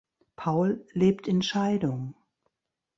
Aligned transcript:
Paul 0.35 0.83
lebt 0.93 1.27
in 1.27 1.43
Scheidung. 1.43 2.15